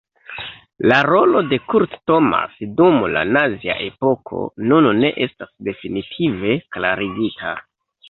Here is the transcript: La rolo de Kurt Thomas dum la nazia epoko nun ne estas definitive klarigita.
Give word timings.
La 0.91 0.95
rolo 1.07 1.43
de 1.51 1.59
Kurt 1.73 1.93
Thomas 2.13 2.57
dum 2.81 2.99
la 3.17 3.23
nazia 3.37 3.77
epoko 3.91 4.43
nun 4.73 4.91
ne 5.05 5.15
estas 5.29 5.55
definitive 5.71 6.61
klarigita. 6.77 7.59